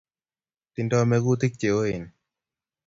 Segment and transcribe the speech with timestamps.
[0.73, 2.05] Tingdoi mekutik che ooen